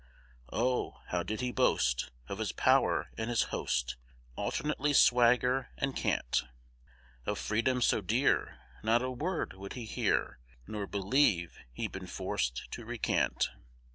Oh! 0.51 0.99
how 1.09 1.21
did 1.21 1.41
he 1.41 1.51
boast 1.51 2.09
Of 2.27 2.39
his 2.39 2.51
pow'r 2.53 3.11
and 3.19 3.29
his 3.29 3.43
host, 3.53 3.97
Alternately 4.35 4.93
swagger 4.93 5.69
and 5.77 5.95
cant; 5.95 6.41
Of 7.27 7.37
freedom 7.37 7.83
so 7.83 8.01
dear, 8.01 8.57
Not 8.81 9.03
a 9.03 9.11
word 9.11 9.53
would 9.53 9.73
he 9.73 9.85
hear, 9.85 10.39
Nor 10.65 10.87
believe 10.87 11.59
he'd 11.71 11.91
be 11.91 11.99
forc'd 12.07 12.71
to 12.71 12.83
recant. 12.83 13.51